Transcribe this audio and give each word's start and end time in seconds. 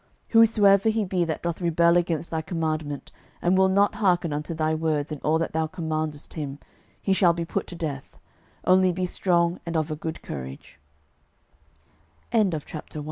06:001:018 0.29 0.31
Whosoever 0.31 0.89
he 0.89 1.05
be 1.05 1.23
that 1.25 1.43
doth 1.43 1.61
rebel 1.61 1.95
against 1.95 2.31
thy 2.31 2.41
commandment, 2.41 3.11
and 3.39 3.55
will 3.55 3.69
not 3.69 3.93
hearken 3.93 4.33
unto 4.33 4.55
thy 4.55 4.73
words 4.73 5.11
in 5.11 5.19
all 5.19 5.37
that 5.37 5.53
thou 5.53 5.67
commandest 5.67 6.33
him, 6.33 6.57
he 6.99 7.13
shall 7.13 7.33
be 7.33 7.45
put 7.45 7.67
to 7.67 7.75
death: 7.75 8.17
only 8.65 8.91
be 8.91 9.05
strong 9.05 9.59
and 9.63 9.77
of 9.77 9.91
a 9.91 9.95
good 9.95 10.23
cou 10.23 10.57